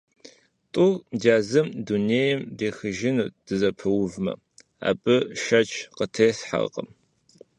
[0.71, 4.33] ТӀум дязыр дунейм ехыжынут дызэпэувмэ–
[4.89, 6.89] абы шэч къытесхьэртэкъым.